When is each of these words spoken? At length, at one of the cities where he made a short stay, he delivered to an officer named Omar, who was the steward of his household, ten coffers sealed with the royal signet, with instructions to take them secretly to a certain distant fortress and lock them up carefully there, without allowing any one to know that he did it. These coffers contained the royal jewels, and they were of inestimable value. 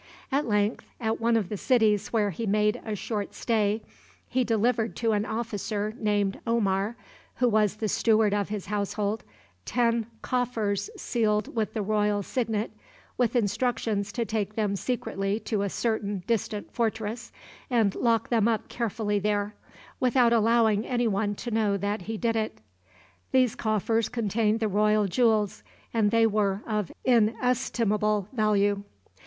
At 0.31 0.47
length, 0.47 0.87
at 0.99 1.21
one 1.21 1.37
of 1.37 1.49
the 1.49 1.57
cities 1.57 2.07
where 2.07 2.31
he 2.31 2.47
made 2.47 2.81
a 2.83 2.95
short 2.95 3.35
stay, 3.35 3.83
he 4.27 4.43
delivered 4.43 4.95
to 4.95 5.11
an 5.11 5.25
officer 5.27 5.93
named 5.95 6.39
Omar, 6.47 6.97
who 7.35 7.47
was 7.47 7.75
the 7.75 7.87
steward 7.87 8.33
of 8.33 8.49
his 8.49 8.65
household, 8.65 9.23
ten 9.63 10.07
coffers 10.23 10.89
sealed 10.97 11.55
with 11.55 11.75
the 11.75 11.83
royal 11.83 12.23
signet, 12.23 12.71
with 13.15 13.35
instructions 13.35 14.11
to 14.13 14.25
take 14.25 14.55
them 14.55 14.75
secretly 14.75 15.39
to 15.41 15.61
a 15.61 15.69
certain 15.69 16.23
distant 16.25 16.73
fortress 16.73 17.31
and 17.69 17.93
lock 17.93 18.29
them 18.29 18.47
up 18.47 18.69
carefully 18.69 19.19
there, 19.19 19.53
without 19.99 20.33
allowing 20.33 20.83
any 20.83 21.07
one 21.07 21.35
to 21.35 21.51
know 21.51 21.77
that 21.77 22.01
he 22.09 22.17
did 22.17 22.35
it. 22.35 22.57
These 23.31 23.53
coffers 23.53 24.09
contained 24.09 24.61
the 24.61 24.67
royal 24.67 25.05
jewels, 25.05 25.61
and 25.93 26.09
they 26.09 26.25
were 26.25 26.63
of 26.65 26.91
inestimable 27.05 28.29
value. 28.33 28.81